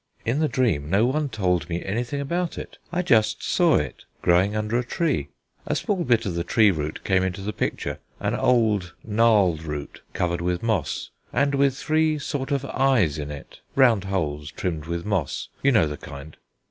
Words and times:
In 0.25 0.39
the 0.39 0.47
dream 0.47 0.89
no 0.89 1.05
one 1.05 1.29
told 1.29 1.69
me 1.69 1.85
anything 1.85 2.19
about 2.19 2.57
it: 2.57 2.79
I 2.91 3.03
just 3.03 3.43
saw 3.43 3.75
it 3.75 4.05
growing 4.23 4.55
under 4.55 4.79
a 4.79 4.83
tree: 4.83 5.29
a 5.67 5.75
small 5.75 6.03
bit 6.03 6.25
of 6.25 6.33
the 6.33 6.43
tree 6.43 6.71
root 6.71 7.03
came 7.03 7.21
into 7.23 7.41
the 7.41 7.53
picture, 7.53 7.99
an 8.19 8.33
old 8.33 8.93
gnarled 9.03 9.61
root 9.61 10.01
covered 10.13 10.41
with 10.41 10.63
moss, 10.63 11.11
and 11.31 11.53
with 11.53 11.77
three 11.77 12.17
sorts 12.17 12.51
of 12.51 12.65
eyes 12.65 13.19
in 13.19 13.29
it, 13.29 13.59
round 13.75 14.05
holes 14.05 14.49
trimmed 14.49 14.85
with 14.87 15.05
moss 15.05 15.49
you 15.61 15.71
know 15.71 15.85
the 15.85 15.97
kind. 15.97 16.35